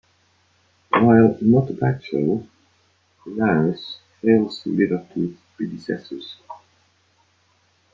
[0.89, 2.47] While not a bad show,
[3.23, 6.37] 'Louse' fails to live up to its predecessors.